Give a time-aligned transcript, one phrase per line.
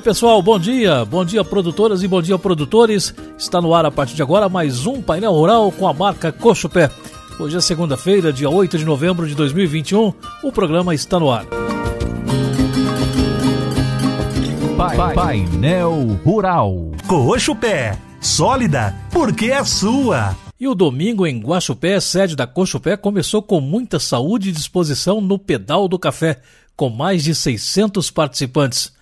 [0.00, 1.04] pessoal, bom dia.
[1.04, 3.14] Bom dia, produtoras e bom dia, produtores.
[3.38, 6.68] Está no ar a partir de agora mais um painel rural com a marca Coxo
[6.68, 6.90] Pé.
[7.38, 10.12] Hoje é segunda-feira, dia 8 de novembro de 2021.
[10.42, 11.46] O programa está no ar.
[15.14, 16.90] Painel Rural.
[17.06, 17.98] Coxo Pé.
[18.20, 20.36] Sólida, porque é sua.
[20.58, 25.38] E o domingo em Guaxupé, sede da Coxupé, começou com muita saúde e disposição no
[25.38, 26.40] Pedal do Café,
[26.74, 28.92] com mais de 600 participantes.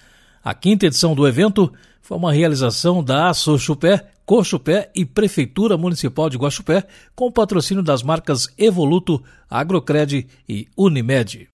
[0.45, 6.37] A quinta edição do evento foi uma realização da Açoxupé, Coxupé e Prefeitura Municipal de
[6.37, 11.49] Guaxupé, com patrocínio das marcas Evoluto, Agrocred e Unimed.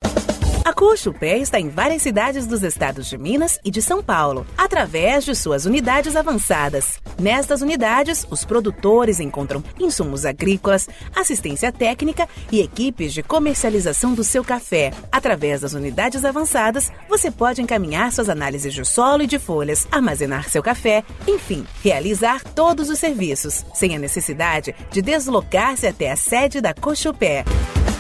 [0.69, 5.25] A Cochupé está em várias cidades dos estados de Minas e de São Paulo, através
[5.25, 7.01] de suas unidades avançadas.
[7.19, 10.87] Nestas unidades, os produtores encontram insumos agrícolas,
[11.17, 14.93] assistência técnica e equipes de comercialização do seu café.
[15.11, 20.51] Através das unidades avançadas, você pode encaminhar suas análises de solo e de folhas, armazenar
[20.51, 26.61] seu café, enfim, realizar todos os serviços, sem a necessidade de deslocar-se até a sede
[26.61, 27.43] da Cochupé.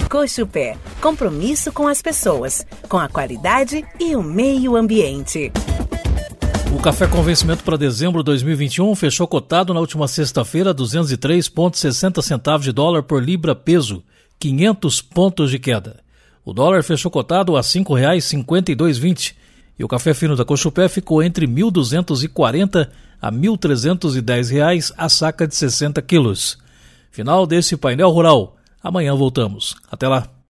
[0.09, 5.53] Cochupé, compromisso com as pessoas, com a qualidade e o meio ambiente.
[6.75, 12.23] O café com vencimento para dezembro de 2021 fechou cotado na última sexta-feira a 203,60
[12.23, 14.03] centavos de dólar por libra peso,
[14.39, 16.00] 500 pontos de queda.
[16.43, 19.34] O dólar fechou cotado a R$ 5,5220
[19.78, 22.89] e o café fino da Cochupé ficou entre R$ 1.240
[23.20, 26.56] a 1.310 reais a saca de 60 quilos.
[27.11, 28.58] Final desse painel rural.
[28.83, 29.77] Amanhã voltamos.
[29.91, 30.38] Até lá.